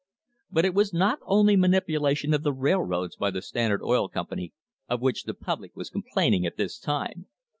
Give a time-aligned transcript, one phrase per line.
[0.27, 4.51] * But it was not only manipulation of the railroads by the Standard Oil Company
[4.89, 7.27] of which the public was complain ing at this time.